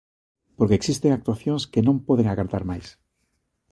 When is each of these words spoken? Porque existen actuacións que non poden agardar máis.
Porque 0.57 0.77
existen 0.79 1.11
actuacións 1.13 1.63
que 1.71 1.85
non 1.87 2.03
poden 2.07 2.27
agardar 2.29 2.63
máis. 2.71 2.87